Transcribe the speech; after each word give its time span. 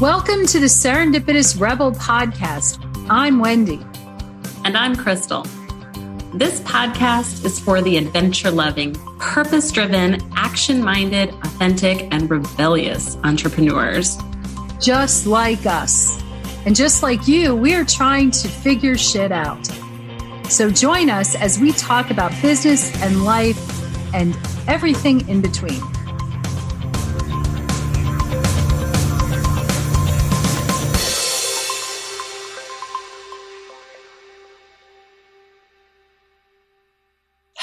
Welcome 0.00 0.44
to 0.48 0.60
the 0.60 0.66
Serendipitous 0.66 1.58
Rebel 1.58 1.90
podcast. 1.92 2.78
I'm 3.08 3.38
Wendy. 3.38 3.80
And 4.62 4.76
I'm 4.76 4.94
Crystal. 4.94 5.46
This 6.34 6.60
podcast 6.60 7.46
is 7.46 7.58
for 7.58 7.80
the 7.80 7.96
adventure 7.96 8.50
loving, 8.50 8.92
purpose 9.18 9.72
driven, 9.72 10.20
action 10.34 10.82
minded, 10.84 11.30
authentic, 11.30 12.12
and 12.12 12.28
rebellious 12.28 13.16
entrepreneurs. 13.24 14.18
Just 14.82 15.26
like 15.26 15.64
us. 15.64 16.22
And 16.66 16.76
just 16.76 17.02
like 17.02 17.26
you, 17.26 17.56
we 17.56 17.72
are 17.72 17.86
trying 17.86 18.30
to 18.32 18.48
figure 18.48 18.98
shit 18.98 19.32
out. 19.32 19.66
So 20.50 20.70
join 20.70 21.08
us 21.08 21.34
as 21.34 21.58
we 21.58 21.72
talk 21.72 22.10
about 22.10 22.32
business 22.42 22.94
and 23.00 23.24
life 23.24 24.12
and 24.12 24.36
everything 24.68 25.26
in 25.26 25.40
between. 25.40 25.80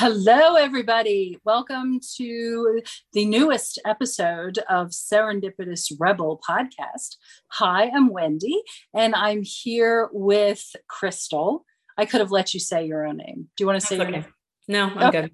Hello, 0.05 0.55
everybody. 0.55 1.37
Welcome 1.45 2.01
to 2.17 2.81
the 3.13 3.23
newest 3.23 3.79
episode 3.85 4.59
of 4.69 4.89
Serendipitous 4.89 5.93
Rebel 5.97 6.41
podcast. 6.45 7.15
Hi, 7.51 7.87
I'm 7.87 8.09
Wendy, 8.09 8.63
and 8.93 9.15
I'm 9.15 9.43
here 9.43 10.09
with 10.11 10.75
Crystal. 10.89 11.63
I 11.97 12.05
could 12.05 12.19
have 12.19 12.31
let 12.31 12.53
you 12.53 12.59
say 12.59 12.85
your 12.85 13.07
own 13.07 13.15
name. 13.15 13.47
Do 13.55 13.61
you 13.61 13.65
want 13.65 13.79
to 13.79 13.87
say 13.87 13.95
That's 13.95 14.09
your 14.09 14.19
okay. 14.19 14.27
name? 14.27 14.33
No, 14.67 14.91
I'm 14.93 15.09
good. 15.09 15.31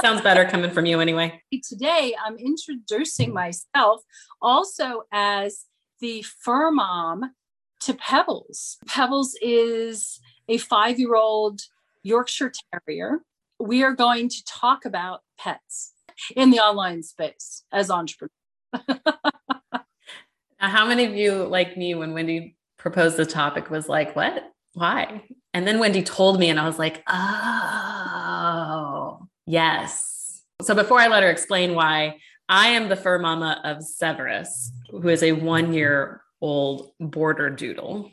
Sounds 0.00 0.20
better 0.20 0.44
coming 0.44 0.70
from 0.70 0.86
you 0.86 1.00
anyway. 1.00 1.42
Today, 1.68 2.14
I'm 2.24 2.36
introducing 2.36 3.34
myself 3.34 4.02
also 4.40 5.02
as 5.10 5.64
the 5.98 6.22
fur 6.22 6.70
mom 6.70 7.32
to 7.80 7.94
Pebbles. 7.94 8.78
Pebbles 8.86 9.36
is 9.42 10.20
a 10.48 10.58
five 10.58 11.00
year 11.00 11.16
old 11.16 11.62
Yorkshire 12.04 12.52
Terrier 12.72 13.22
we 13.58 13.82
are 13.82 13.92
going 13.92 14.28
to 14.28 14.44
talk 14.44 14.84
about 14.84 15.22
pets 15.38 15.92
in 16.36 16.50
the 16.50 16.58
online 16.58 17.02
space 17.02 17.62
as 17.72 17.90
entrepreneurs. 17.90 18.32
How 20.58 20.86
many 20.86 21.04
of 21.04 21.14
you, 21.14 21.44
like 21.44 21.76
me, 21.76 21.94
when 21.94 22.14
Wendy 22.14 22.56
proposed 22.78 23.16
the 23.16 23.26
topic, 23.26 23.70
was 23.70 23.88
like, 23.88 24.14
What? 24.16 24.52
Why? 24.74 25.24
And 25.54 25.66
then 25.66 25.78
Wendy 25.78 26.02
told 26.02 26.38
me, 26.38 26.50
and 26.50 26.60
I 26.60 26.66
was 26.66 26.78
like, 26.78 27.02
Oh, 27.08 28.48
yes. 29.46 30.42
So 30.62 30.74
before 30.74 30.98
I 30.98 31.06
let 31.06 31.22
her 31.22 31.30
explain 31.30 31.74
why, 31.74 32.18
I 32.48 32.68
am 32.68 32.88
the 32.88 32.96
fur 32.96 33.18
mama 33.18 33.60
of 33.64 33.82
Severus, 33.82 34.72
who 34.90 35.08
is 35.08 35.22
a 35.22 35.32
one 35.32 35.72
year 35.72 36.22
old 36.40 36.92
border 36.98 37.50
doodle 37.50 38.10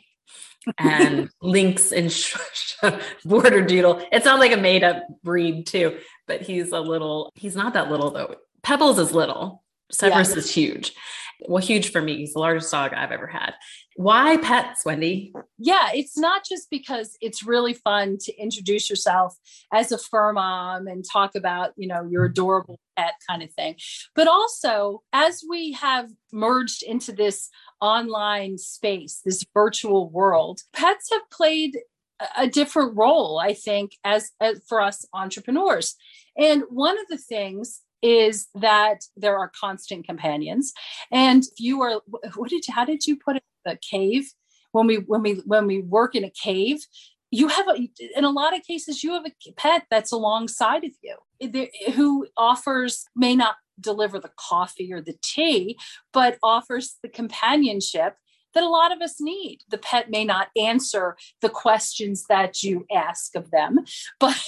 and 0.78 1.30
lynx 1.42 1.92
and 1.92 2.14
border 3.26 3.64
doodle. 3.66 4.06
It 4.12 4.24
sounds 4.24 4.40
like 4.40 4.52
a 4.52 4.58
made 4.58 4.84
up 4.84 5.04
breed 5.24 5.68
too, 5.68 5.98
but 6.28 6.42
he's 6.42 6.72
a 6.72 6.80
little, 6.80 7.32
he's 7.36 7.56
not 7.56 7.74
that 7.74 7.90
little 7.90 8.12
though. 8.12 8.36
Pebbles 8.64 9.00
is 9.00 9.14
little. 9.14 9.64
Severus 9.92 10.32
yeah. 10.32 10.38
is 10.38 10.52
huge. 10.52 10.94
Well, 11.48 11.62
huge 11.62 11.92
for 11.92 12.02
me. 12.02 12.18
He's 12.18 12.34
the 12.34 12.40
largest 12.40 12.72
dog 12.72 12.94
I've 12.94 13.12
ever 13.12 13.28
had. 13.28 13.54
Why 13.96 14.38
pets, 14.38 14.86
Wendy? 14.86 15.34
Yeah, 15.58 15.90
it's 15.94 16.18
not 16.18 16.44
just 16.44 16.70
because 16.70 17.18
it's 17.22 17.44
really 17.44 17.74
fun 17.74 18.18
to 18.22 18.36
introduce 18.36 18.90
yourself 18.90 19.38
as 19.72 19.92
a 19.92 19.98
fur 19.98 20.34
mom 20.34 20.88
and 20.88 21.04
talk 21.10 21.36
about, 21.36 21.72
you 21.78 21.88
know, 21.88 22.04
your 22.04 22.24
mm-hmm. 22.24 22.32
adorable 22.32 22.80
pet 22.98 23.14
kind 23.30 23.42
of 23.42 23.52
thing. 23.54 23.76
But 24.16 24.28
also, 24.28 25.04
as 25.14 25.44
we 25.50 25.72
have 25.74 26.10
merged 26.34 26.84
into 26.84 27.14
this 27.14 27.50
online 27.80 28.58
space, 28.58 29.22
this 29.24 29.46
virtual 29.54 30.10
world, 30.10 30.62
pets 30.74 31.10
have 31.12 31.30
played 31.32 31.78
a 32.38 32.48
different 32.48 32.96
role, 32.96 33.40
I 33.40 33.54
think, 33.54 33.94
as, 34.04 34.32
as 34.42 34.62
for 34.68 34.82
us 34.82 35.06
entrepreneurs. 35.14 35.96
And 36.38 36.64
one 36.70 36.98
of 37.00 37.08
the 37.10 37.18
things 37.18 37.82
is 38.02 38.48
that 38.56 39.02
there 39.16 39.38
are 39.38 39.52
constant 39.60 40.06
companions 40.06 40.74
and 41.12 41.44
if 41.44 41.60
you 41.60 41.82
are 41.82 42.02
what 42.36 42.50
did 42.50 42.68
you 42.68 42.74
how 42.74 42.86
did 42.86 43.08
you 43.08 43.16
put 43.16 43.38
it 43.38 43.44
a 43.66 43.78
cave 43.78 44.32
when 44.76 44.88
we 44.88 44.98
when 44.98 45.22
we 45.22 45.34
when 45.46 45.66
we 45.68 45.82
work 45.82 46.16
in 46.16 46.26
a 46.26 46.30
cave 46.30 46.86
you 47.32 47.48
have 47.48 47.68
a, 47.68 47.90
in 48.16 48.24
a 48.24 48.30
lot 48.30 48.56
of 48.56 48.62
cases 48.64 49.04
you 49.04 49.14
have 49.14 49.26
a 49.26 49.52
pet 49.54 49.86
that's 49.90 50.12
alongside 50.12 50.84
of 50.84 50.92
you 51.02 51.68
who 51.94 52.28
offers 52.36 53.06
may 53.16 53.36
not 53.36 53.56
deliver 53.80 54.20
the 54.20 54.32
coffee 54.38 54.92
or 54.92 55.02
the 55.02 55.16
tea 55.22 55.78
but 56.12 56.38
offers 56.44 56.98
the 57.02 57.10
companionship 57.10 58.16
that 58.54 58.64
a 58.64 58.70
lot 58.70 58.94
of 58.94 59.02
us 59.02 59.20
need. 59.20 59.60
The 59.70 59.78
pet 59.78 60.10
may 60.10 60.24
not 60.24 60.48
answer 60.58 61.18
the 61.42 61.50
questions 61.50 62.24
that 62.30 62.64
you 62.64 62.86
ask 62.90 63.36
of 63.36 63.52
them, 63.52 63.84
but 64.22 64.42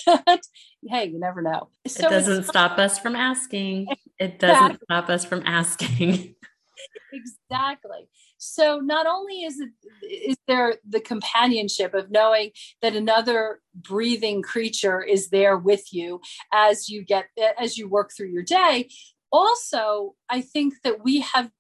hey, 0.88 1.10
you 1.10 1.20
never 1.20 1.42
know. 1.42 1.68
So 1.86 2.08
it 2.08 2.10
doesn't 2.10 2.46
stop 2.46 2.80
us 2.80 2.98
from 2.98 3.18
asking. 3.18 3.88
It 4.18 4.40
doesn't 4.40 4.80
stop 4.86 5.10
us 5.10 5.26
from 5.26 5.44
asking. 5.46 6.36
exactly. 7.14 8.08
So 8.38 8.80
not 8.80 9.08
only 9.08 9.44
is 9.44 9.60
it 9.60 9.70
is 10.04 10.38
there 10.48 10.76
the 10.88 11.00
companionship 11.00 11.94
of 11.94 12.12
knowing 12.12 12.52
that 12.82 12.96
another 12.96 13.62
breathing 13.76 14.42
creature 14.42 15.02
is 15.02 15.30
there 15.30 15.58
with 15.58 15.92
you 15.92 16.22
as 16.54 16.90
you 16.90 17.04
get 17.04 17.30
as 17.60 17.78
you 17.78 17.90
work 17.90 18.12
through 18.16 18.30
your 18.30 18.44
day, 18.44 18.90
also 19.32 20.16
I 20.30 20.42
think 20.42 20.76
that 20.84 21.04
we 21.04 21.22
have 21.22 21.52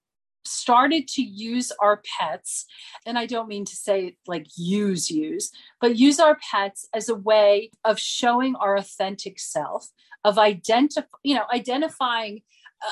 started 0.46 1.08
to 1.10 1.22
use 1.22 1.72
our 1.82 2.02
pets 2.18 2.66
and 3.06 3.20
i 3.20 3.26
don't 3.26 3.50
mean 3.50 3.66
to 3.66 3.76
say 3.76 4.16
like 4.28 4.46
use 4.56 5.12
use 5.12 5.52
but 5.82 5.98
use 5.98 6.22
our 6.22 6.38
pets 6.52 6.88
as 6.94 7.10
a 7.10 7.16
way 7.16 7.70
of 7.84 8.00
showing 8.00 8.56
our 8.56 8.78
authentic 8.78 9.40
self 9.40 9.90
of 10.24 10.40
identify 10.40 11.06
you 11.24 11.36
know 11.36 11.44
identifying 11.54 12.42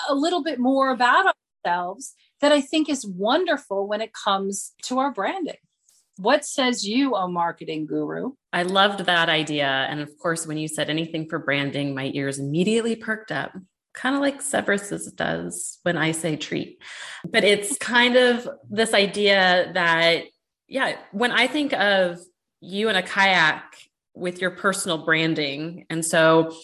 a 0.10 0.16
little 0.16 0.44
bit 0.44 0.60
more 0.60 0.90
about 0.90 1.34
ourselves 1.66 2.14
that 2.42 2.52
i 2.52 2.62
think 2.62 2.90
is 2.90 3.06
wonderful 3.06 3.88
when 3.88 4.02
it 4.02 4.12
comes 4.14 4.74
to 4.84 5.00
our 5.00 5.12
branding 5.12 5.58
what 6.18 6.46
says 6.46 6.88
you, 6.88 7.14
oh 7.14 7.28
marketing 7.28 7.88
guru? 7.88 8.32
I 8.54 8.64
loved 8.64 9.02
that 9.02 9.28
idea. 9.28 9.68
And 9.68 10.00
of 10.00 10.18
course, 10.18 10.48
when 10.48 10.58
you 10.58 10.70
said 10.70 10.90
anything 10.90 11.28
for 11.28 11.40
branding, 11.40 11.94
my 11.94 12.10
ears 12.14 12.40
immediately 12.40 12.96
perked 12.96 13.34
up 13.34 13.52
kind 13.96 14.16
of 14.16 14.22
like 14.22 14.42
Severus's 14.42 15.12
does 15.12 15.80
when 15.84 15.98
I 15.98 16.12
say 16.12 16.36
treat. 16.36 16.82
But 17.24 17.44
it's 17.44 17.78
kind 17.78 18.18
of 18.18 18.48
this 18.70 18.94
idea 18.94 19.72
that, 19.74 20.24
yeah, 20.68 20.98
when 21.12 21.32
I 21.32 21.48
think 21.48 21.74
of 21.74 22.20
you 22.60 22.90
in 22.90 22.96
a 22.96 23.02
kayak 23.02 23.64
with 24.14 24.42
your 24.42 24.52
personal 24.52 25.00
branding, 25.00 25.86
and 25.90 26.06
so 26.06 26.56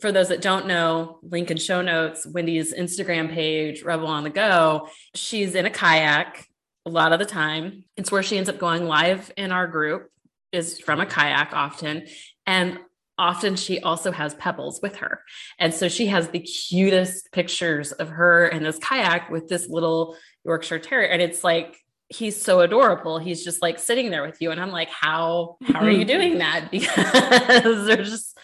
for 0.00 0.12
those 0.12 0.28
that 0.28 0.42
don't 0.42 0.66
know, 0.66 1.18
link 1.22 1.50
in 1.50 1.56
show 1.56 1.82
notes, 1.82 2.26
Wendy's 2.26 2.74
Instagram 2.74 3.32
page, 3.32 3.82
Rebel 3.82 4.08
on 4.08 4.24
the 4.24 4.30
Go, 4.30 4.88
she's 5.14 5.54
in 5.54 5.66
a 5.66 5.70
kayak 5.70 6.46
a 6.84 6.90
lot 6.90 7.12
of 7.12 7.18
the 7.18 7.24
time. 7.24 7.84
It's 7.96 8.12
where 8.12 8.22
she 8.22 8.36
ends 8.38 8.48
up 8.48 8.58
going 8.58 8.86
live 8.86 9.32
in 9.36 9.52
our 9.52 9.66
group 9.66 10.10
is 10.52 10.78
from 10.78 11.00
a 11.00 11.06
kayak 11.06 11.52
often. 11.52 12.06
And 12.46 12.78
often 13.18 13.56
she 13.56 13.80
also 13.80 14.12
has 14.12 14.34
pebbles 14.34 14.80
with 14.82 14.96
her. 14.96 15.22
And 15.58 15.72
so 15.72 15.88
she 15.88 16.06
has 16.06 16.28
the 16.28 16.40
cutest 16.40 17.32
pictures 17.32 17.92
of 17.92 18.10
her 18.10 18.46
in 18.46 18.62
this 18.62 18.78
kayak 18.78 19.30
with 19.30 19.48
this 19.48 19.68
little 19.68 20.16
Yorkshire 20.44 20.78
Terrier. 20.78 21.08
And 21.08 21.22
it's 21.22 21.42
like, 21.42 21.76
he's 22.08 22.40
so 22.40 22.60
adorable. 22.60 23.18
He's 23.18 23.42
just 23.42 23.62
like 23.62 23.78
sitting 23.78 24.10
there 24.10 24.24
with 24.24 24.40
you. 24.40 24.52
And 24.52 24.60
I'm 24.60 24.70
like, 24.70 24.90
how, 24.90 25.56
how 25.64 25.80
are 25.80 25.90
you 25.90 26.04
mm-hmm. 26.04 26.06
doing 26.06 26.38
that? 26.38 26.68
Because 26.70 27.86
there's 27.86 28.10
just 28.10 28.38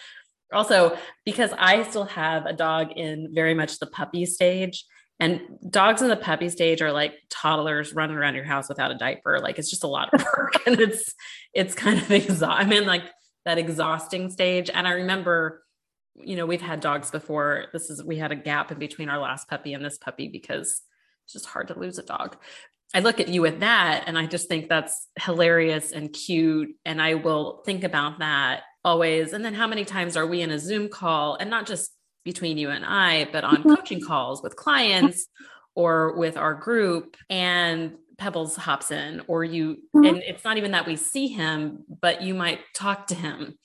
also 0.53 0.97
because 1.25 1.51
I 1.57 1.83
still 1.83 2.05
have 2.05 2.45
a 2.45 2.53
dog 2.53 2.91
in 2.95 3.33
very 3.33 3.53
much 3.53 3.79
the 3.79 3.87
puppy 3.87 4.25
stage. 4.25 4.85
And 5.19 5.41
dogs 5.69 6.01
in 6.01 6.09
the 6.09 6.15
puppy 6.15 6.49
stage 6.49 6.81
are 6.81 6.91
like 6.91 7.13
toddlers 7.29 7.93
running 7.93 8.17
around 8.17 8.35
your 8.35 8.43
house 8.43 8.67
without 8.67 8.91
a 8.91 8.95
diaper. 8.95 9.39
Like 9.39 9.59
it's 9.59 9.69
just 9.69 9.83
a 9.83 9.87
lot 9.87 10.13
of 10.13 10.23
work. 10.35 10.55
and 10.65 10.79
it's 10.79 11.13
it's 11.53 11.75
kind 11.75 11.99
of 11.99 12.11
exhausting. 12.11 12.67
I'm 12.67 12.71
in 12.71 12.85
like 12.85 13.03
that 13.45 13.57
exhausting 13.57 14.29
stage. 14.29 14.69
And 14.73 14.87
I 14.87 14.91
remember, 14.91 15.63
you 16.15 16.35
know, 16.35 16.45
we've 16.45 16.61
had 16.61 16.79
dogs 16.79 17.11
before. 17.11 17.65
This 17.73 17.89
is, 17.89 18.03
we 18.03 18.17
had 18.17 18.31
a 18.31 18.35
gap 18.35 18.71
in 18.71 18.79
between 18.79 19.09
our 19.09 19.19
last 19.19 19.47
puppy 19.47 19.73
and 19.73 19.83
this 19.83 19.97
puppy 19.97 20.27
because 20.27 20.81
it's 21.25 21.33
just 21.33 21.45
hard 21.45 21.67
to 21.69 21.79
lose 21.79 21.97
a 21.97 22.03
dog. 22.03 22.37
I 22.93 22.99
look 22.99 23.19
at 23.19 23.27
you 23.27 23.41
with 23.41 23.61
that 23.61 24.03
and 24.07 24.17
I 24.17 24.27
just 24.27 24.47
think 24.47 24.69
that's 24.69 25.07
hilarious 25.19 25.91
and 25.91 26.13
cute. 26.13 26.75
And 26.85 27.01
I 27.01 27.15
will 27.15 27.63
think 27.65 27.83
about 27.83 28.19
that 28.19 28.63
always. 28.83 29.33
And 29.33 29.43
then 29.43 29.53
how 29.53 29.67
many 29.67 29.85
times 29.85 30.17
are 30.17 30.27
we 30.27 30.41
in 30.41 30.51
a 30.51 30.59
Zoom 30.59 30.89
call 30.89 31.35
and 31.35 31.49
not 31.49 31.65
just 31.65 31.91
between 32.23 32.57
you 32.57 32.69
and 32.69 32.85
I, 32.85 33.25
but 33.31 33.43
on 33.43 33.63
coaching 33.63 34.01
calls 34.01 34.41
with 34.41 34.55
clients 34.55 35.27
or 35.75 36.17
with 36.17 36.37
our 36.37 36.53
group? 36.53 37.17
And 37.29 37.95
Pebbles 38.17 38.55
hops 38.55 38.91
in, 38.91 39.21
or 39.27 39.43
you, 39.43 39.77
mm-hmm. 39.95 40.05
and 40.05 40.17
it's 40.17 40.43
not 40.43 40.57
even 40.57 40.71
that 40.71 40.85
we 40.85 40.95
see 40.95 41.27
him, 41.27 41.83
but 42.01 42.21
you 42.21 42.33
might 42.33 42.59
talk 42.75 43.07
to 43.07 43.15
him 43.15 43.57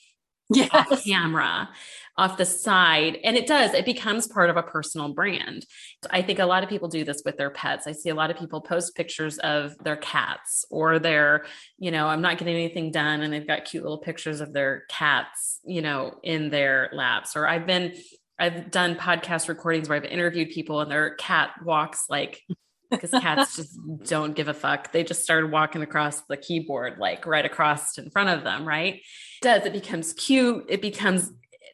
yes. 0.50 0.70
off 0.72 1.04
camera 1.04 1.68
off 2.16 2.36
the 2.36 2.44
side 2.44 3.16
and 3.22 3.36
it 3.36 3.46
does 3.46 3.72
it 3.74 3.84
becomes 3.84 4.26
part 4.26 4.50
of 4.50 4.56
a 4.56 4.62
personal 4.62 5.12
brand 5.14 5.64
i 6.10 6.20
think 6.20 6.38
a 6.38 6.46
lot 6.46 6.62
of 6.64 6.68
people 6.68 6.88
do 6.88 7.04
this 7.04 7.22
with 7.24 7.36
their 7.36 7.50
pets 7.50 7.86
i 7.86 7.92
see 7.92 8.08
a 8.08 8.14
lot 8.14 8.30
of 8.30 8.36
people 8.36 8.60
post 8.60 8.94
pictures 8.96 9.38
of 9.38 9.76
their 9.84 9.96
cats 9.96 10.64
or 10.70 10.98
their 10.98 11.44
you 11.78 11.90
know 11.90 12.08
i'm 12.08 12.20
not 12.20 12.36
getting 12.36 12.54
anything 12.54 12.90
done 12.90 13.22
and 13.22 13.32
they've 13.32 13.46
got 13.46 13.64
cute 13.64 13.84
little 13.84 13.98
pictures 13.98 14.40
of 14.40 14.52
their 14.52 14.84
cats 14.88 15.60
you 15.64 15.80
know 15.80 16.18
in 16.24 16.50
their 16.50 16.90
laps 16.92 17.36
or 17.36 17.46
i've 17.46 17.66
been 17.66 17.94
i've 18.38 18.70
done 18.70 18.96
podcast 18.96 19.48
recordings 19.48 19.88
where 19.88 19.96
i've 19.96 20.04
interviewed 20.04 20.50
people 20.50 20.80
and 20.80 20.90
their 20.90 21.14
cat 21.14 21.50
walks 21.64 22.06
like 22.08 22.42
because 22.90 23.10
cats 23.10 23.56
just 23.56 23.78
don't 24.04 24.34
give 24.34 24.48
a 24.48 24.54
fuck. 24.54 24.92
They 24.92 25.04
just 25.04 25.22
started 25.22 25.50
walking 25.50 25.82
across 25.82 26.22
the 26.22 26.36
keyboard, 26.36 26.98
like 26.98 27.26
right 27.26 27.44
across 27.44 27.98
in 27.98 28.10
front 28.10 28.30
of 28.30 28.44
them, 28.44 28.66
right? 28.66 29.02
Does 29.40 29.64
it 29.64 29.72
becomes 29.72 30.12
cute? 30.12 30.66
It 30.68 30.82
becomes 30.82 31.32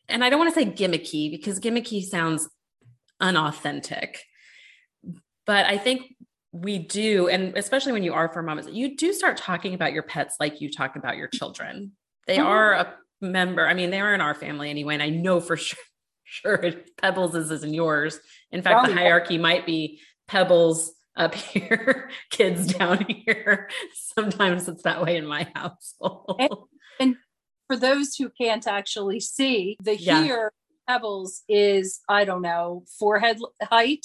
and 0.08 0.22
I 0.22 0.30
don't 0.30 0.38
want 0.38 0.52
to 0.54 0.60
say 0.60 0.66
gimmicky 0.66 1.30
because 1.30 1.60
gimmicky 1.60 2.02
sounds 2.02 2.48
unauthentic. 3.20 4.22
But 5.46 5.66
I 5.66 5.78
think 5.78 6.14
we 6.52 6.78
do, 6.78 7.28
and 7.28 7.56
especially 7.56 7.92
when 7.92 8.02
you 8.02 8.14
are 8.14 8.32
for 8.32 8.42
moms, 8.42 8.68
you 8.68 8.96
do 8.96 9.12
start 9.12 9.36
talking 9.36 9.74
about 9.74 9.92
your 9.92 10.02
pets 10.02 10.36
like 10.38 10.60
you 10.60 10.70
talk 10.70 10.96
about 10.96 11.16
your 11.16 11.28
children. 11.28 11.92
They 12.26 12.36
mm-hmm. 12.38 12.46
are 12.46 12.72
a 12.72 12.94
member. 13.20 13.66
I 13.66 13.74
mean, 13.74 13.90
they 13.90 14.00
are 14.00 14.14
in 14.14 14.20
our 14.20 14.34
family 14.34 14.70
anyway, 14.70 14.94
and 14.94 15.02
I 15.02 15.10
know 15.10 15.40
for 15.40 15.56
sure, 15.56 15.78
sure 16.24 16.72
Pebbles 17.00 17.34
is 17.34 17.64
in 17.64 17.74
yours. 17.74 18.18
In 18.50 18.62
fact, 18.62 18.86
the 18.86 18.94
hierarchy 18.94 19.38
might 19.38 19.66
be 19.66 20.00
Pebbles 20.28 20.92
up 21.16 21.34
here, 21.34 22.10
kids 22.30 22.74
down 22.74 23.04
here. 23.04 23.68
Sometimes 23.94 24.68
it's 24.68 24.82
that 24.82 25.02
way 25.02 25.16
in 25.16 25.26
my 25.26 25.48
household. 25.54 26.68
And 27.00 27.16
for 27.66 27.76
those 27.76 28.14
who 28.16 28.30
can't 28.30 28.66
actually 28.66 29.20
see, 29.20 29.76
the 29.82 29.96
yeah. 29.96 30.22
here 30.22 30.52
pebbles 30.86 31.42
is 31.48 32.00
i 32.08 32.24
don't 32.24 32.42
know 32.42 32.84
forehead 32.98 33.38
height 33.62 34.04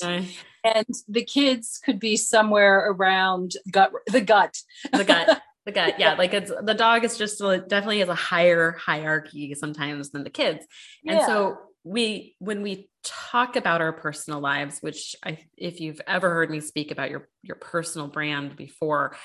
and 0.64 0.86
the 1.08 1.24
kids 1.24 1.80
could 1.84 2.00
be 2.00 2.16
somewhere 2.16 2.92
around 2.92 3.54
gut 3.72 3.92
the 4.08 4.22
gut 4.22 4.56
the 4.94 5.04
gut 5.04 5.42
the 5.66 5.72
gut 5.72 6.00
yeah 6.00 6.14
like 6.14 6.34
it's 6.34 6.52
the 6.64 6.74
dog 6.74 7.04
is 7.04 7.18
just 7.18 7.40
definitely 7.40 8.00
has 8.00 8.10
a 8.10 8.16
higher 8.16 8.72
hierarchy 8.72 9.54
sometimes 9.56 10.12
than 10.12 10.24
the 10.24 10.30
kids 10.30 10.66
yeah. 11.04 11.14
and 11.14 11.26
so 11.26 11.58
we 11.84 12.36
when 12.40 12.62
we 12.62 12.90
talk 13.04 13.56
about 13.56 13.82
our 13.82 13.94
personal 13.94 14.40
lives 14.40 14.80
which 14.80 15.16
i 15.24 15.38
if 15.58 15.80
you've 15.80 16.02
ever 16.08 16.30
heard 16.30 16.50
me 16.50 16.60
speak 16.60 16.92
about 16.92 17.10
your 17.10 17.28
your 17.42 17.56
personal 17.56 18.08
brand 18.08 18.56
before 18.56 19.16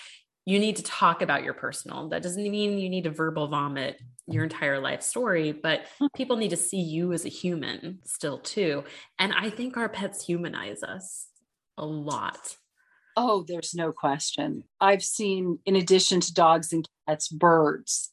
you 0.47 0.59
need 0.59 0.77
to 0.77 0.83
talk 0.83 1.23
about 1.23 1.43
your 1.43 1.55
personal. 1.55 2.09
That 2.09 2.23
doesn't 2.23 2.43
mean 2.43 2.79
you 2.79 2.91
need 2.91 3.05
to 3.05 3.11
verbal 3.11 3.49
vomit 3.49 4.01
your 4.27 4.45
entire 4.45 4.79
life 4.79 5.03
story, 5.03 5.53
but 5.53 5.87
hmm. 5.99 6.07
people 6.15 6.37
need 6.37 6.51
to 6.51 6.57
see 6.57 6.81
you 6.81 7.13
as 7.13 7.25
a 7.25 7.31
human 7.31 8.01
still 8.05 8.39
too. 8.39 8.85
And 9.19 9.33
I 9.33 9.51
think 9.51 9.77
our 9.77 9.89
pets 9.89 10.25
humanize 10.25 10.83
us 10.83 11.29
a 11.79 11.85
lot. 11.85 12.57
Oh, 13.17 13.45
there's 13.47 13.75
no 13.75 13.93
question. 13.93 14.65
I've 14.81 15.03
seen, 15.03 15.59
in 15.67 15.77
addition 15.77 16.21
to 16.21 16.35
dogs 16.35 16.73
and 16.73 16.89
cats, 17.07 17.29
birds, 17.29 18.13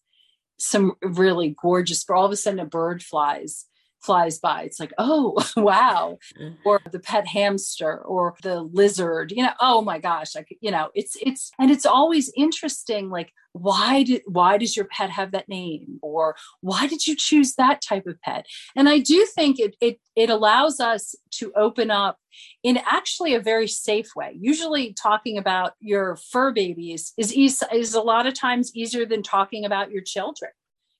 some 0.59 0.93
really 1.01 1.55
gorgeous, 1.59 2.07
all 2.09 2.25
of 2.25 2.31
a 2.31 2.35
sudden 2.35 2.59
a 2.59 2.65
bird 2.65 3.01
flies 3.01 3.65
flies 4.01 4.39
by. 4.39 4.63
It's 4.63 4.79
like, 4.79 4.93
oh, 4.97 5.35
wow. 5.57 6.17
Mm. 6.39 6.57
Or 6.65 6.81
the 6.91 6.99
pet 6.99 7.27
hamster 7.27 7.99
or 7.99 8.35
the 8.41 8.61
lizard, 8.61 9.31
you 9.31 9.43
know, 9.43 9.53
oh 9.59 9.81
my 9.81 9.99
gosh. 9.99 10.35
like, 10.35 10.57
you 10.59 10.71
know, 10.71 10.89
it's, 10.95 11.17
it's, 11.21 11.51
and 11.59 11.71
it's 11.71 11.85
always 11.85 12.31
interesting. 12.35 13.09
Like, 13.09 13.31
why 13.53 14.03
did, 14.03 14.21
why 14.25 14.57
does 14.57 14.75
your 14.75 14.85
pet 14.85 15.09
have 15.09 15.31
that 15.31 15.49
name? 15.49 15.99
Or 16.01 16.35
why 16.61 16.87
did 16.87 17.05
you 17.05 17.15
choose 17.15 17.55
that 17.55 17.81
type 17.81 18.07
of 18.07 18.21
pet? 18.21 18.45
And 18.75 18.87
I 18.87 18.99
do 18.99 19.25
think 19.35 19.59
it, 19.59 19.75
it, 19.81 19.99
it 20.15 20.29
allows 20.29 20.79
us 20.79 21.15
to 21.31 21.51
open 21.55 21.91
up 21.91 22.17
in 22.63 22.79
actually 22.89 23.33
a 23.33 23.41
very 23.41 23.67
safe 23.67 24.15
way. 24.15 24.37
Usually 24.39 24.93
talking 24.93 25.37
about 25.37 25.73
your 25.79 26.17
fur 26.31 26.51
babies 26.51 27.13
is, 27.17 27.31
is, 27.33 27.63
is 27.73 27.93
a 27.93 28.01
lot 28.01 28.25
of 28.25 28.33
times 28.33 28.71
easier 28.73 29.05
than 29.05 29.21
talking 29.21 29.65
about 29.65 29.91
your 29.91 30.01
children 30.01 30.51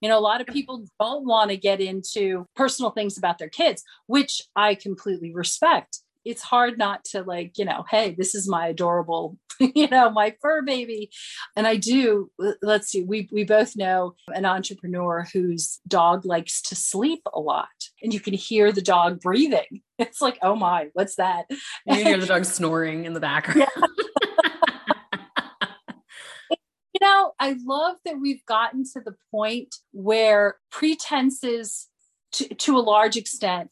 you 0.01 0.09
know, 0.09 0.18
a 0.18 0.19
lot 0.19 0.42
of 0.42 0.48
people 0.48 0.83
don't 1.00 1.25
want 1.25 1.51
to 1.51 1.57
get 1.57 1.80
into 1.80 2.48
personal 2.56 2.92
things 2.92 3.18
about 3.18 3.38
their 3.38 3.50
kids, 3.50 3.83
which 4.07 4.42
I 4.56 4.75
completely 4.75 5.33
respect. 5.33 6.00
It's 6.25 6.42
hard 6.42 6.77
not 6.77 7.06
to 7.06 7.24
like, 7.24 7.57
you 7.57 7.65
know, 7.65 7.86
hey, 7.89 8.15
this 8.18 8.36
is 8.36 8.48
my 8.48 8.68
adorable, 8.68 9.38
you 9.59 9.88
know, 9.88 10.09
my 10.09 10.36
fur 10.42 10.62
baby. 10.63 11.12
And 11.56 11.65
I 11.65 11.77
do, 11.77 12.31
let's 12.62 12.89
see, 12.89 13.03
we 13.03 13.30
we 13.31 13.44
both 13.44 13.75
know 13.75 14.15
an 14.27 14.45
entrepreneur 14.45 15.27
whose 15.33 15.80
dog 15.88 16.25
likes 16.25 16.62
to 16.63 16.75
sleep 16.75 17.21
a 17.33 17.39
lot. 17.39 17.69
And 18.03 18.13
you 18.13 18.19
can 18.19 18.33
hear 18.33 18.71
the 18.71 18.81
dog 18.81 19.21
breathing. 19.21 19.81
It's 20.00 20.19
like, 20.19 20.39
oh 20.42 20.56
my, 20.56 20.88
what's 20.94 21.18
that? 21.18 21.45
You 21.86 21.94
hear 22.03 22.18
the 22.18 22.25
dog 22.25 22.44
snoring 22.57 23.06
in 23.06 23.13
the 23.13 23.19
background. 23.19 23.69
Yeah. 23.77 24.07
Know, 27.01 27.33
I 27.39 27.57
love 27.65 27.98
that 28.06 28.19
we've 28.21 28.45
gotten 28.45 28.83
to 28.94 29.01
the 29.03 29.15
point 29.30 29.75
where 29.92 30.57
pretenses, 30.71 31.88
to, 32.33 32.48
to 32.48 32.77
a 32.77 32.80
large 32.80 33.18
extent, 33.18 33.69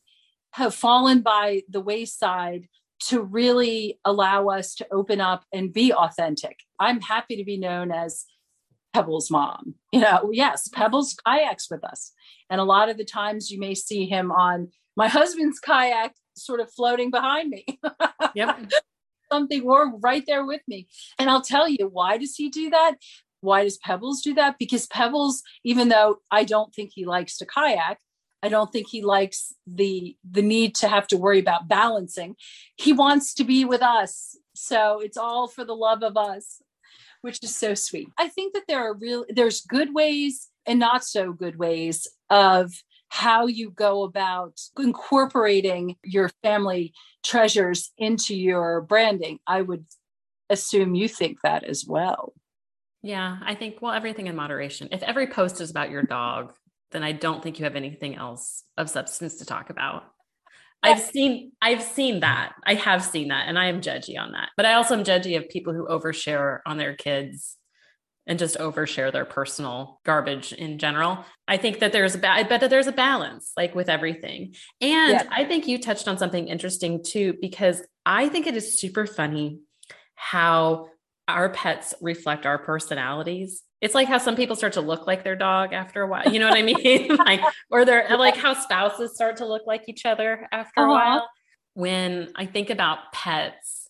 have 0.54 0.76
fallen 0.76 1.22
by 1.22 1.62
the 1.70 1.80
wayside 1.80 2.68
to 3.00 3.22
really 3.22 4.00
allow 4.04 4.50
us 4.50 4.76
to 4.76 4.88
open 4.92 5.22
up 5.22 5.46
and 5.54 5.72
be 5.72 5.94
authentic. 5.94 6.58
I'm 6.80 7.00
happy 7.00 7.38
to 7.38 7.46
be 7.46 7.58
known 7.58 7.92
as 7.92 8.26
Pebbles' 8.94 9.32
mom. 9.32 9.76
You 9.94 10.02
know, 10.02 10.30
yes, 10.34 10.68
Pebbles 10.68 11.16
kayaks 11.26 11.70
with 11.70 11.84
us. 11.84 12.12
And 12.50 12.60
a 12.60 12.66
lot 12.66 12.90
of 12.90 12.98
the 12.98 13.06
times 13.06 13.52
you 13.52 13.60
may 13.60 13.76
see 13.76 14.06
him 14.06 14.32
on 14.32 14.70
my 14.98 15.08
husband's 15.08 15.60
kayak 15.60 16.14
sort 16.36 16.60
of 16.60 16.72
floating 16.74 17.12
behind 17.12 17.50
me. 17.50 17.66
Yep. 18.36 18.72
Something 19.32 19.64
or 19.64 19.98
right 20.00 20.24
there 20.26 20.46
with 20.46 20.62
me. 20.68 20.88
And 21.18 21.30
I'll 21.30 21.42
tell 21.42 21.68
you, 21.68 21.88
why 21.92 22.18
does 22.18 22.36
he 22.36 22.50
do 22.50 22.70
that? 22.72 22.96
Why 23.42 23.64
does 23.64 23.78
Pebbles 23.78 24.22
do 24.22 24.34
that? 24.36 24.58
Because 24.60 24.88
Pebbles, 24.88 25.44
even 25.64 25.90
though 25.90 26.18
I 26.32 26.44
don't 26.44 26.74
think 26.74 26.92
he 26.94 27.06
likes 27.06 27.38
to 27.38 27.46
kayak, 27.46 28.00
I 28.42 28.50
don't 28.50 28.72
think 28.72 28.88
he 28.90 29.02
likes 29.02 29.54
the 29.68 30.16
the 30.30 30.42
need 30.42 30.76
to 30.76 30.88
have 30.88 31.08
to 31.08 31.18
worry 31.18 31.40
about 31.40 31.68
balancing. 31.68 32.36
He 32.78 32.94
wants 32.94 33.34
to 33.36 33.44
be 33.44 33.66
with 33.66 33.82
us. 33.82 34.38
So 34.56 35.00
it's 35.02 35.18
all 35.18 35.48
for 35.48 35.66
the 35.66 35.76
love 35.76 36.04
of 36.04 36.18
us, 36.18 36.62
which 37.22 37.40
is 37.44 37.56
so 37.56 37.74
sweet. 37.74 38.10
I 38.18 38.30
think 38.30 38.54
that 38.54 38.64
there 38.68 38.80
are 38.80 38.94
real 38.94 39.26
there's 39.30 39.62
good 39.62 39.94
ways 39.94 40.50
and 40.66 40.80
not 40.80 41.04
so 41.04 41.34
good 41.34 41.58
ways 41.58 42.08
of 42.30 42.72
how 43.10 43.48
you 43.48 43.72
go 43.72 44.04
about 44.04 44.60
incorporating 44.78 45.96
your 46.04 46.30
family 46.44 46.94
treasures 47.24 47.92
into 47.98 48.36
your 48.36 48.82
branding. 48.82 49.40
I 49.46 49.62
would 49.62 49.86
assume 50.50 50.96
you 50.96 51.08
think 51.08 51.40
that 51.44 51.64
as 51.64 51.86
well. 51.86 52.34
Yeah, 53.02 53.38
I 53.44 53.56
think, 53.56 53.82
well, 53.82 53.94
everything 53.94 54.28
in 54.28 54.36
moderation. 54.36 54.90
If 54.92 55.04
every 55.04 55.28
post 55.28 55.62
is 55.62 55.72
about 55.72 55.90
your 55.90 56.04
dog, 56.04 56.54
then 56.92 57.04
I 57.04 57.12
don't 57.12 57.42
think 57.42 57.60
you 57.60 57.66
have 57.66 57.76
anything 57.76 58.16
else 58.16 58.64
of 58.78 58.90
substance 58.90 59.36
to 59.38 59.46
talk 59.46 59.70
about. 59.70 60.04
I've 60.82 61.02
seen 61.02 61.52
I've 61.62 61.84
seen 61.84 62.22
that. 62.22 62.54
I 62.66 62.76
have 62.76 63.04
seen 63.04 63.28
that 63.30 63.48
and 63.48 63.60
I 63.60 63.68
am 63.68 63.82
judgy 63.82 64.18
on 64.18 64.32
that. 64.32 64.50
But 64.56 64.66
I 64.66 64.74
also 64.74 64.98
am 64.98 65.04
judgy 65.04 65.38
of 65.38 65.50
people 65.50 65.74
who 65.74 65.88
overshare 65.88 66.60
on 66.66 66.78
their 66.78 66.96
kids 66.96 67.58
and 68.30 68.38
just 68.38 68.58
overshare 68.60 69.12
their 69.12 69.26
personal 69.26 70.00
garbage 70.06 70.54
in 70.54 70.78
general. 70.78 71.26
I 71.48 71.58
think 71.58 71.80
that 71.80 71.92
there's 71.92 72.14
a 72.14 72.20
ba- 72.20 72.30
I 72.30 72.44
bet 72.44 72.62
that 72.62 72.70
there's 72.70 72.86
a 72.86 72.92
balance 72.92 73.52
like 73.58 73.74
with 73.74 73.90
everything. 73.90 74.54
And 74.80 75.14
yeah. 75.14 75.24
I 75.32 75.46
think 75.46 75.68
you 75.68 75.80
touched 75.80 76.08
on 76.08 76.20
something 76.20 76.48
interesting 76.48 77.04
too 77.04 77.36
because 77.42 77.82
I 78.06 78.30
think 78.30 78.46
it 78.46 78.56
is 78.56 78.80
super 78.80 79.08
funny 79.08 79.60
how 80.14 80.90
our 81.28 81.50
pets 81.50 81.96
reflect 82.02 82.46
our 82.46 82.60
personalities. 82.60 83.64
It's 83.82 83.96
like 83.96 84.08
how 84.08 84.20
some 84.20 84.36
people 84.36 84.56
start 84.56 84.74
to 84.74 84.82
look 84.82 85.08
like 85.08 85.24
their 85.24 85.36
dog 85.36 85.74
after 85.74 86.04
a 86.04 86.08
while. 86.08 86.32
You 86.32 86.40
know 86.40 86.50
what 86.50 86.58
I 86.58 86.62
mean? 86.62 87.16
like, 87.26 87.42
or 87.72 87.84
they're 87.84 88.16
like 88.18 88.38
how 88.38 88.54
spouses 88.54 89.16
start 89.16 89.38
to 89.38 89.48
look 89.48 89.66
like 89.66 89.86
each 89.88 90.06
other 90.06 90.48
after 90.52 90.82
uh-huh. 90.82 90.90
a 90.90 90.94
while. 90.94 91.30
When 91.74 92.32
I 92.36 92.46
think 92.46 92.70
about 92.70 93.12
pets 93.12 93.90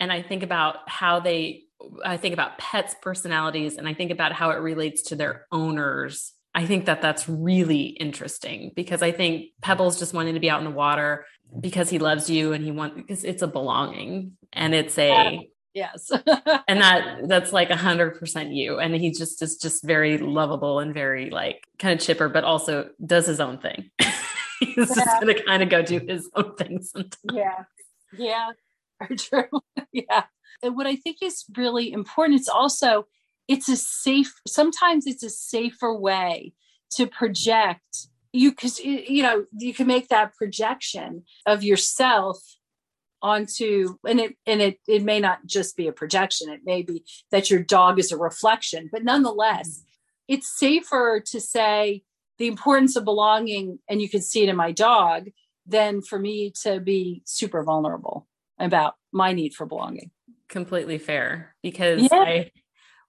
and 0.00 0.10
I 0.10 0.22
think 0.22 0.42
about 0.42 0.88
how 0.88 1.20
they, 1.20 1.65
I 2.04 2.16
think 2.16 2.32
about 2.32 2.58
pets' 2.58 2.94
personalities 3.00 3.76
and 3.76 3.86
I 3.88 3.94
think 3.94 4.10
about 4.10 4.32
how 4.32 4.50
it 4.50 4.56
relates 4.56 5.02
to 5.04 5.16
their 5.16 5.46
owners. 5.52 6.32
I 6.54 6.66
think 6.66 6.86
that 6.86 7.02
that's 7.02 7.28
really 7.28 7.84
interesting 7.84 8.72
because 8.74 9.02
I 9.02 9.12
think 9.12 9.42
mm-hmm. 9.42 9.62
Pebbles 9.62 9.98
just 9.98 10.14
wanting 10.14 10.34
to 10.34 10.40
be 10.40 10.48
out 10.48 10.60
in 10.60 10.64
the 10.64 10.70
water 10.70 11.26
because 11.60 11.90
he 11.90 11.98
loves 11.98 12.30
you 12.30 12.52
and 12.52 12.64
he 12.64 12.70
wants 12.70 12.96
because 12.96 13.24
it's 13.24 13.42
a 13.42 13.46
belonging 13.46 14.32
and 14.52 14.74
it's 14.74 14.98
a 14.98 15.48
Yes. 15.76 16.10
and 16.68 16.80
that 16.80 17.28
that's 17.28 17.52
like 17.52 17.68
a 17.68 17.76
hundred 17.76 18.18
percent 18.18 18.50
you. 18.50 18.78
And 18.78 18.94
he 18.94 19.10
just 19.10 19.42
is 19.42 19.58
just 19.58 19.84
very 19.84 20.16
lovable 20.16 20.78
and 20.78 20.94
very 20.94 21.28
like 21.28 21.66
kind 21.78 21.92
of 21.92 22.04
chipper, 22.04 22.30
but 22.30 22.44
also 22.44 22.88
does 23.04 23.26
his 23.26 23.40
own 23.40 23.58
thing. 23.58 23.90
He's 24.60 24.88
yeah. 24.88 25.04
just 25.04 25.20
gonna 25.20 25.42
kind 25.44 25.62
of 25.62 25.68
go 25.68 25.82
do 25.82 26.00
his 26.00 26.30
own 26.34 26.56
thing 26.56 26.82
sometimes. 26.82 27.18
Yeah. 27.30 27.64
Yeah. 28.16 28.52
True. 29.18 29.48
yeah. 29.92 30.24
And 30.62 30.76
what 30.76 30.86
I 30.86 30.96
think 30.96 31.18
is 31.22 31.44
really 31.56 31.92
important, 31.92 32.38
it's 32.40 32.48
also 32.48 33.06
it's 33.48 33.68
a 33.68 33.76
safe, 33.76 34.32
sometimes 34.46 35.06
it's 35.06 35.22
a 35.22 35.30
safer 35.30 35.94
way 35.94 36.52
to 36.92 37.06
project. 37.06 38.08
You 38.32 38.50
because 38.50 38.78
you 38.80 39.22
know 39.22 39.46
you 39.56 39.72
can 39.72 39.86
make 39.86 40.08
that 40.08 40.34
projection 40.34 41.24
of 41.46 41.64
yourself 41.64 42.38
onto 43.22 43.96
and 44.06 44.20
it 44.20 44.36
and 44.46 44.60
it 44.60 44.78
it 44.86 45.02
may 45.02 45.20
not 45.20 45.46
just 45.46 45.74
be 45.74 45.88
a 45.88 45.92
projection. 45.92 46.50
It 46.50 46.60
may 46.64 46.82
be 46.82 47.02
that 47.30 47.50
your 47.50 47.62
dog 47.62 47.98
is 47.98 48.12
a 48.12 48.16
reflection 48.18 48.90
but 48.92 49.04
nonetheless 49.04 49.70
mm-hmm. 49.70 50.34
it's 50.34 50.58
safer 50.58 51.22
to 51.24 51.40
say 51.40 52.02
the 52.38 52.46
importance 52.46 52.96
of 52.96 53.04
belonging 53.04 53.78
and 53.88 54.02
you 54.02 54.08
can 54.08 54.20
see 54.20 54.42
it 54.42 54.48
in 54.48 54.56
my 54.56 54.72
dog 54.72 55.28
than 55.66 56.02
for 56.02 56.18
me 56.18 56.52
to 56.62 56.80
be 56.80 57.22
super 57.24 57.62
vulnerable 57.62 58.26
about 58.58 58.94
my 59.12 59.32
need 59.32 59.54
for 59.54 59.66
belonging 59.66 60.10
completely 60.48 60.98
fair 60.98 61.54
because 61.62 62.02
yeah. 62.02 62.08
i 62.18 62.50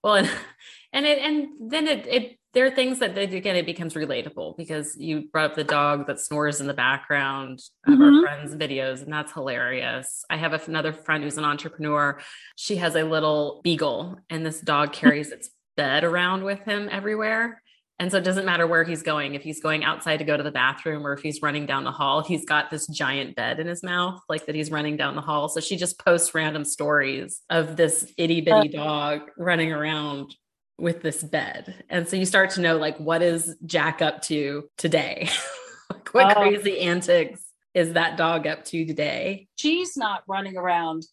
well 0.03 0.15
and 0.15 0.29
and 0.94 1.06
it 1.06 1.20
and 1.20 1.72
then 1.72 1.88
it 1.88 2.06
it 2.08 2.39
there 2.53 2.65
are 2.65 2.72
things 2.72 3.00
that 3.00 3.17
again 3.17 3.56
it 3.56 3.65
becomes 3.65 3.94
relatable 3.94 4.58
because 4.58 4.98
you 4.98 5.29
brought 5.32 5.51
up 5.51 5.56
the 5.56 5.63
dog 5.63 6.08
that 6.08 6.20
snores 6.20 6.60
in 6.60 6.67
the 6.67 6.74
background 6.74 7.60
of 7.86 7.94
mm-hmm. 7.94 8.01
our 8.01 8.22
friends 8.22 8.56
videos 8.56 9.03
and 9.03 9.13
that's 9.13 9.32
hilarious 9.32 10.24
i 10.29 10.38
have 10.38 10.53
another 10.67 10.94
friend 10.94 11.24
who's 11.24 11.38
an 11.38 11.46
entrepreneur 11.46 12.20
she 12.56 12.77
has 12.77 12.96
a 12.96 13.03
little 13.03 13.62
beagle 13.63 14.17
and 14.29 14.46
this 14.46 14.62
dog 14.62 14.91
carries 14.91 15.32
its 15.32 15.50
bed 15.75 16.03
around 16.03 16.44
with 16.44 16.60
him 16.62 16.89
everywhere 16.91 17.62
and 18.00 18.12
so 18.12 18.18
it 18.18 18.24
doesn't 18.24 18.46
matter 18.46 18.68
where 18.68 18.84
he's 18.84 19.04
going 19.04 19.36
if 19.36 19.44
he's 19.44 19.60
going 19.60 19.84
outside 19.84 20.18
to 20.18 20.24
go 20.24 20.38
to 20.38 20.44
the 20.44 20.51
bathroom 20.51 21.06
or 21.06 21.13
if 21.13 21.22
he's 21.22 21.42
running 21.42 21.66
down 21.66 21.84
the 21.84 21.92
hall 21.92 22.22
he's 22.22 22.46
got 22.46 22.70
this 22.70 22.88
giant 22.88 23.36
bed 23.36 23.60
in 23.60 23.68
his 23.68 23.84
mouth 23.84 24.20
like 24.30 24.46
that 24.46 24.56
he's 24.56 24.72
running 24.72 24.98
down 24.98 25.16
the 25.16 25.22
hall 25.22 25.50
so 25.50 25.60
she 25.60 25.75
just 25.75 26.00
posts 26.04 26.34
random 26.34 26.63
stories 26.63 27.42
of 27.50 27.75
this 27.75 28.12
itty 28.18 28.42
bitty 28.42 28.75
uh. 28.77 28.84
dog 28.84 29.22
running 29.38 29.72
around 29.72 30.34
with 30.80 31.01
this 31.01 31.24
bed. 31.24 31.84
And 31.89 32.08
so 32.08 32.16
you 32.16 32.25
start 32.25 32.51
to 32.51 32.62
know 32.62 32.77
like 32.77 32.98
what 32.98 33.22
is 33.22 33.56
Jack 33.66 34.01
up 34.01 34.22
to 34.24 34.70
today? 34.77 35.30
like 35.89 36.13
what 36.13 36.38
oh. 36.38 36.42
crazy 36.42 36.80
antics 36.80 37.44
is 37.74 37.94
that 37.94 38.18
dog 38.18 38.48
up 38.48 38.66
to 38.66 38.86
today? 38.86 39.48
She's 39.56 39.98
not 39.98 40.24
running 40.27 40.58
around 40.58 41.06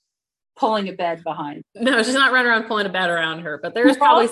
pulling 0.56 0.88
a 0.88 0.92
bed 0.92 1.24
behind. 1.24 1.62
No, 1.74 2.02
she's 2.02 2.14
not 2.14 2.32
running 2.32 2.50
around 2.50 2.64
pulling 2.64 2.86
a 2.86 2.90
bed 2.90 3.10
around 3.10 3.40
her, 3.40 3.58
but 3.62 3.74
there's 3.74 3.96
probably 3.96 4.28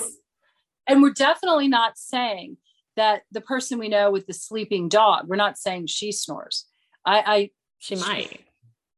and 0.87 1.03
we're 1.03 1.13
definitely 1.13 1.69
not 1.69 1.99
saying 1.99 2.57
that 2.97 3.23
the 3.31 3.41
person 3.41 3.79
we 3.79 3.89
know 3.89 4.11
with 4.11 4.27
the 4.27 4.35
sleeping 4.35 4.89
dog, 4.89 5.27
we're 5.27 5.37
not 5.37 5.59
saying 5.59 5.87
she 5.87 6.13
snores. 6.13 6.67
I, 7.05 7.23
I 7.27 7.51
she 7.79 7.97
might. 7.97 8.41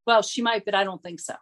Well, 0.07 0.23
she 0.23 0.43
might, 0.43 0.65
but 0.65 0.75
I 0.75 0.85
don't 0.85 1.03
think 1.03 1.21
so 1.21 1.35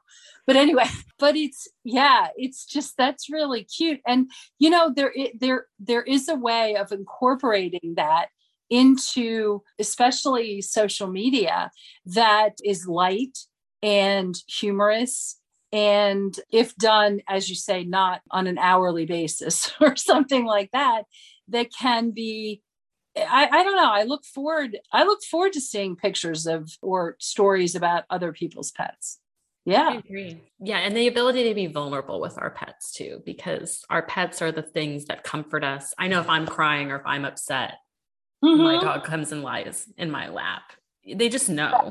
but 0.46 0.56
anyway 0.56 0.84
but 1.18 1.37
it's 1.37 1.68
yeah 1.84 2.28
it's 2.37 2.64
just 2.64 2.96
that's 2.96 3.30
really 3.30 3.64
cute 3.64 4.00
and 4.06 4.30
you 4.58 4.70
know 4.70 4.92
there 4.94 5.12
there 5.38 5.66
there 5.78 6.02
is 6.02 6.28
a 6.28 6.34
way 6.34 6.76
of 6.76 6.92
incorporating 6.92 7.94
that 7.96 8.26
into 8.70 9.62
especially 9.78 10.62
social 10.62 11.06
media 11.06 11.70
that 12.06 12.54
is 12.64 12.87
light 12.87 13.38
and 13.82 14.37
humorous 14.49 15.37
and 15.73 16.38
if 16.50 16.76
done 16.76 17.21
as 17.29 17.49
you 17.49 17.55
say 17.55 17.83
not 17.83 18.21
on 18.31 18.47
an 18.47 18.59
hourly 18.59 19.07
basis 19.07 19.73
or 19.81 19.97
something 19.97 20.45
like 20.45 20.71
that 20.73 21.05
that 21.49 21.69
can 21.73 22.11
be 22.11 22.62
I, 23.14 23.47
I 23.50 23.62
don't 23.62 23.76
know. 23.76 23.91
I 23.93 24.05
look 24.05 24.25
forward. 24.25 24.79
I 24.91 25.05
look 25.05 25.23
forward 25.23 25.52
to 25.52 25.61
seeing 25.61 25.97
pictures 25.97 26.47
of 26.47 26.71
or 26.81 27.17
stories 27.19 27.75
about 27.75 28.05
other 28.09 28.33
people's 28.33 28.71
pets. 28.71 29.19
Yeah. 29.64 29.91
I 29.91 29.97
agree. 29.97 30.41
Yeah. 30.61 30.79
And 30.79 30.97
the 30.97 31.07
ability 31.07 31.49
to 31.49 31.55
be 31.55 31.67
vulnerable 31.67 32.21
with 32.21 32.38
our 32.38 32.50
pets 32.50 32.93
too, 32.93 33.23
because 33.25 33.85
our 33.91 34.02
pets 34.02 34.43
are 34.43 34.50
the 34.50 34.62
things 34.62 35.05
that 35.05 35.25
comfort 35.25 35.62
us. 35.62 35.95
I 35.99 36.09
know 36.09 36.21
if 36.21 36.29
I'm 36.29 36.47
crying 36.47 36.91
or 36.91 36.97
if 36.97 37.07
I'm 37.07 37.25
upset, 37.25 37.75
mm-hmm. 38.43 38.62
my 38.62 38.81
dog 38.81 39.05
comes 39.05 39.31
and 39.31 39.43
lies 39.43 39.87
in 39.97 40.11
my 40.11 40.29
lap. 40.29 40.73
They 41.06 41.28
just 41.28 41.49
know. 41.49 41.90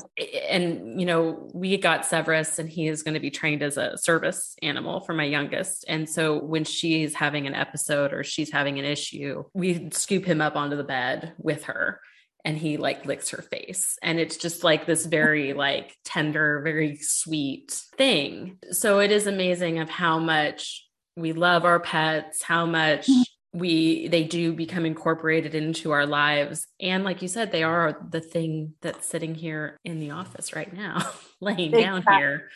And, 0.50 1.00
you 1.00 1.06
know, 1.06 1.50
we 1.54 1.78
got 1.78 2.06
Severus 2.06 2.60
and 2.60 2.70
he 2.70 2.88
is 2.88 3.04
going 3.04 3.16
to 3.16 3.20
be 3.20 3.32
trained 3.32 3.62
as 3.62 3.78
a 3.78 3.98
service 3.98 4.56
animal 4.62 5.02
for 5.02 5.14
my 5.14 5.26
youngest. 5.26 5.86
And 5.88 6.10
so 6.10 6.38
when 6.38 6.64
she's 6.64 7.14
having 7.14 7.48
an 7.48 7.56
episode 7.56 8.14
or 8.14 8.24
she's 8.24 8.52
having 8.52 8.80
an 8.80 8.86
issue, 8.86 9.44
we 9.54 9.90
scoop 9.92 10.26
him 10.26 10.40
up 10.42 10.56
onto 10.56 10.78
the 10.78 10.84
bed 10.84 11.34
with 11.38 11.66
her 11.66 12.00
and 12.44 12.58
he 12.58 12.78
like 12.78 13.06
licks 13.06 13.30
her 13.30 13.42
face 13.42 13.98
and 14.02 14.20
it's 14.20 14.38
just 14.38 14.64
like 14.64 14.86
this 14.86 15.06
very 15.06 15.54
like 15.68 15.96
tender 16.04 16.62
very 16.64 16.98
sweet 16.98 17.72
thing 17.98 18.58
so 18.72 19.00
it 19.00 19.12
is 19.12 19.28
amazing 19.28 19.80
of 19.80 19.90
how 19.90 20.20
much 20.20 20.88
we 21.16 21.34
love 21.34 21.66
our 21.66 21.80
pets 21.80 22.42
how 22.42 22.66
much 22.66 23.08
mm-hmm. 23.08 23.22
We 23.54 24.08
they 24.08 24.24
do 24.24 24.54
become 24.54 24.86
incorporated 24.86 25.54
into 25.54 25.92
our 25.92 26.06
lives 26.06 26.68
and 26.80 27.04
like 27.04 27.22
you 27.22 27.28
said 27.28 27.52
they 27.52 27.64
are 27.64 27.98
the 28.10 28.22
thing 28.22 28.74
that's 28.82 29.08
sitting 29.08 29.36
here 29.36 29.78
in 29.84 30.00
the 30.00 30.12
office 30.12 30.56
right 30.56 30.74
now 30.74 31.00
laying 31.42 31.72
down 31.72 32.04
here 32.08 32.50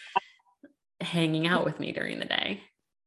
hanging 1.02 1.48
out 1.48 1.66
with 1.66 1.80
me 1.80 1.92
during 1.92 2.20
the 2.20 2.26
day 2.26 2.62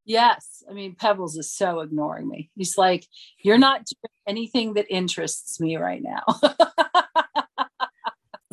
Yes. 0.09 0.65
I 0.69 0.73
mean, 0.73 0.95
Pebbles 0.95 1.37
is 1.37 1.53
so 1.53 1.81
ignoring 1.81 2.27
me. 2.27 2.51
He's 2.57 2.79
like, 2.79 3.07
You're 3.45 3.59
not 3.59 3.85
doing 3.85 4.11
anything 4.27 4.73
that 4.75 4.87
interests 4.89 5.61
me 5.61 5.77
right 5.77 6.03
now. 6.03 6.25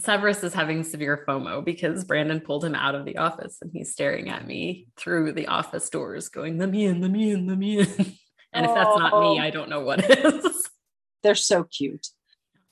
Severus 0.01 0.43
is 0.43 0.53
having 0.53 0.83
severe 0.83 1.23
FOMO 1.25 1.63
because 1.63 2.03
Brandon 2.03 2.41
pulled 2.41 2.65
him 2.65 2.75
out 2.75 2.93
of 2.93 3.05
the 3.05 3.17
office 3.17 3.57
and 3.61 3.71
he's 3.73 3.93
staring 3.93 4.29
at 4.29 4.45
me 4.45 4.87
through 4.97 5.31
the 5.31 5.47
office 5.47 5.89
doors, 5.89 6.27
going, 6.27 6.57
Let 6.57 6.69
me 6.69 6.83
in, 6.85 6.99
let 6.99 7.09
me 7.09 7.31
in, 7.31 7.47
let 7.47 7.57
me 7.57 7.79
in. 7.79 8.17
and 8.55 8.65
if 8.65 8.73
that's 8.73 8.97
not 8.97 9.19
me, 9.21 9.39
I 9.39 9.49
don't 9.49 9.69
know 9.69 9.81
what 9.81 10.09
is. 10.09 10.69
They're 11.23 11.35
so 11.35 11.63
cute. 11.63 12.07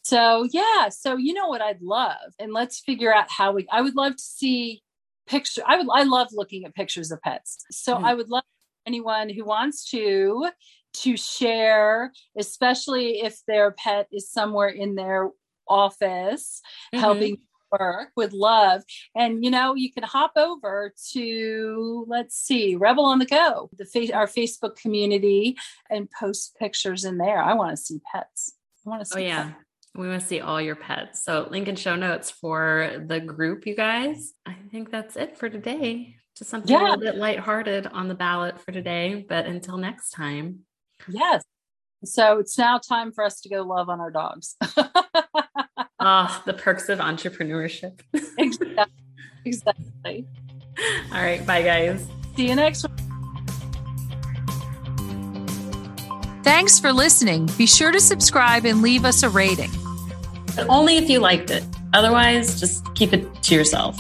So, 0.03 0.47
yeah. 0.51 0.89
So, 0.89 1.17
you 1.17 1.33
know 1.33 1.47
what 1.47 1.61
I'd 1.61 1.81
love? 1.81 2.33
And 2.39 2.53
let's 2.53 2.79
figure 2.79 3.13
out 3.13 3.29
how 3.29 3.53
we, 3.53 3.67
I 3.71 3.81
would 3.81 3.95
love 3.95 4.15
to 4.15 4.23
see 4.23 4.83
picture 5.25 5.61
i 5.65 5.77
would 5.77 5.87
i 5.93 6.03
love 6.03 6.27
looking 6.31 6.65
at 6.65 6.75
pictures 6.75 7.11
of 7.11 7.21
pets 7.21 7.65
so 7.71 7.95
mm-hmm. 7.95 8.05
i 8.05 8.13
would 8.13 8.29
love 8.29 8.43
anyone 8.85 9.29
who 9.29 9.45
wants 9.45 9.89
to 9.89 10.47
to 10.93 11.15
share 11.15 12.11
especially 12.37 13.21
if 13.21 13.39
their 13.47 13.71
pet 13.71 14.07
is 14.11 14.29
somewhere 14.29 14.67
in 14.67 14.95
their 14.95 15.29
office 15.67 16.61
mm-hmm. 16.93 17.01
helping 17.01 17.37
work 17.79 18.09
with 18.15 18.33
love 18.33 18.83
and 19.15 19.43
you 19.43 19.51
know 19.51 19.75
you 19.75 19.91
can 19.91 20.03
hop 20.03 20.31
over 20.35 20.93
to 21.11 22.05
let's 22.07 22.35
see 22.35 22.75
rebel 22.75 23.05
on 23.05 23.19
the 23.19 23.25
go 23.25 23.69
the 23.77 24.13
our 24.13 24.27
facebook 24.27 24.75
community 24.75 25.57
and 25.89 26.09
post 26.11 26.55
pictures 26.57 27.03
in 27.03 27.17
there 27.17 27.41
i 27.41 27.53
want 27.53 27.71
to 27.71 27.77
see 27.77 27.99
pets 28.11 28.53
i 28.85 28.89
want 28.89 29.05
to 29.05 29.13
oh, 29.13 29.17
see 29.17 29.23
oh 29.23 29.27
yeah 29.27 29.43
pets. 29.43 29.55
We 29.95 30.07
want 30.07 30.21
to 30.21 30.27
see 30.27 30.39
all 30.39 30.59
your 30.59 30.75
pets. 30.75 31.23
So, 31.23 31.47
link 31.51 31.67
in 31.67 31.75
show 31.75 31.95
notes 31.95 32.31
for 32.31 33.05
the 33.05 33.19
group, 33.19 33.67
you 33.67 33.75
guys. 33.75 34.33
I 34.43 34.55
think 34.71 34.89
that's 34.89 35.15
it 35.15 35.37
for 35.37 35.49
today 35.49 36.15
just 36.37 36.49
something 36.49 36.71
yeah. 36.71 36.81
a 36.81 36.83
little 36.83 36.99
bit 36.99 37.15
lighthearted 37.15 37.87
on 37.87 38.07
the 38.07 38.15
ballot 38.15 38.59
for 38.59 38.71
today. 38.71 39.25
But 39.27 39.45
until 39.45 39.77
next 39.77 40.11
time. 40.11 40.59
Yes. 41.07 41.43
So 42.05 42.39
it's 42.39 42.57
now 42.57 42.79
time 42.79 43.11
for 43.11 43.23
us 43.23 43.41
to 43.41 43.49
go 43.49 43.61
love 43.61 43.89
on 43.89 43.99
our 43.99 44.11
dogs. 44.11 44.55
Ah, 46.05 46.37
oh, 46.37 46.43
the 46.45 46.53
perks 46.53 46.89
of 46.89 46.99
entrepreneurship. 46.99 48.01
exactly. 48.37 48.85
exactly. 49.45 50.27
All 51.13 51.21
right. 51.21 51.45
Bye, 51.45 51.61
guys. 51.61 52.05
See 52.35 52.49
you 52.49 52.55
next 52.55 52.87
week. 52.87 52.99
Thanks 56.43 56.79
for 56.79 56.91
listening. 56.91 57.49
Be 57.57 57.65
sure 57.65 57.91
to 57.91 58.01
subscribe 58.01 58.65
and 58.65 58.81
leave 58.81 59.05
us 59.05 59.23
a 59.23 59.29
rating. 59.29 59.71
But 60.55 60.67
only 60.67 60.97
if 60.97 61.09
you 61.09 61.19
liked 61.19 61.51
it. 61.51 61.63
Otherwise, 61.93 62.59
just 62.59 62.93
keep 62.95 63.13
it 63.13 63.25
to 63.43 63.55
yourself. 63.55 63.97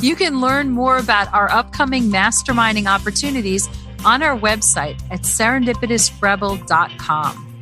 You 0.00 0.16
can 0.16 0.40
learn 0.40 0.70
more 0.70 0.98
about 0.98 1.32
our 1.32 1.48
upcoming 1.52 2.04
masterminding 2.04 2.86
opportunities 2.86 3.68
on 4.04 4.22
our 4.22 4.36
website 4.36 5.00
at 5.10 5.20
serendipitousrebel.com. 5.20 7.53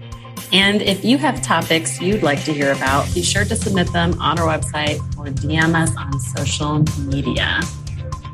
And 0.53 0.83
if 0.83 1.05
you 1.05 1.17
have 1.19 1.43
topics 1.43 2.01
you'd 2.01 2.23
like 2.23 2.45
to 2.45 2.53
hear 2.53 2.73
about, 2.73 3.13
be 3.15 3.23
sure 3.23 3.45
to 3.45 3.57
submit 3.57 3.91
them 3.93 4.21
on 4.21 4.39
our 4.39 4.47
website 4.47 4.99
or 5.17 5.27
DM 5.27 5.75
us 5.75 5.97
on 5.97 6.21
social 6.21 6.85
media. 7.07 7.61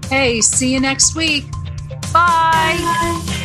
Hey, 0.08 0.40
see 0.40 0.72
you 0.72 0.80
next 0.80 1.14
week. 1.14 1.44
Bye. 2.12 2.76
Bye. 2.80 3.44